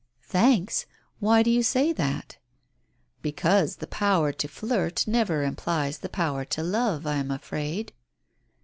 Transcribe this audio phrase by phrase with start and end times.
[0.25, 0.87] "Thanks.
[1.19, 2.39] Why do you say that?"
[3.21, 7.93] "Because the power to flirt never implies the power to love, I am afraid."